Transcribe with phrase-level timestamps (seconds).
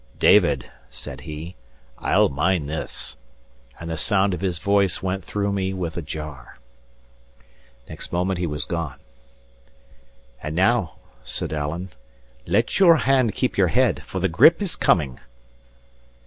[0.17, 1.55] "David," said he,
[1.99, 3.17] "I'll mind this;"
[3.79, 6.57] and the sound of his voice went through me with a jar.
[7.87, 8.97] Next moment he was gone.
[10.41, 11.91] "And now," said Alan,
[12.47, 15.19] "let your hand keep your head, for the grip is coming."